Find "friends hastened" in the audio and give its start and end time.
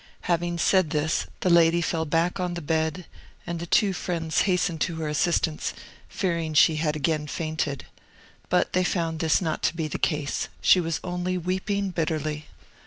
3.93-4.81